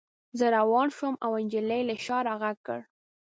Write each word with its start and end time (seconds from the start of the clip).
زه 0.37 0.45
روان 0.57 0.87
شوم 0.97 1.15
او 1.25 1.31
نجلۍ 1.43 1.81
له 1.89 1.95
شا 2.05 2.17
را 2.27 2.35
غږ 2.41 2.57
کړ 2.67 2.79